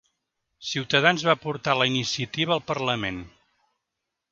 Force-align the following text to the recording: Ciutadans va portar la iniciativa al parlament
Ciutadans 0.69 1.25
va 1.27 1.35
portar 1.43 1.77
la 1.81 1.87
iniciativa 1.91 2.57
al 2.59 2.65
parlament 2.73 3.23